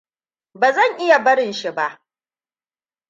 Ba 0.59 0.71
zan 0.75 0.91
iya 1.03 1.17
barin 1.25 1.53
shi 1.59 1.71
ba. 1.77 1.87